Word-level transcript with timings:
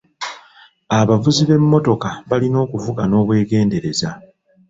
Abavuzi 0.99 1.41
b'emmotoka 1.45 2.09
balina 2.29 2.57
okuvuga 2.65 3.03
n'obwegendereza. 3.07 4.09